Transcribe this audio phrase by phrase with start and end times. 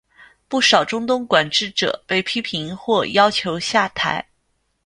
[0.47, 4.27] 不少中东管治者被批评或要求下台。